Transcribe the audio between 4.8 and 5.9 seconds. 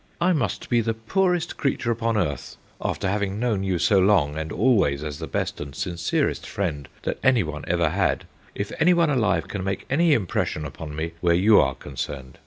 as the best and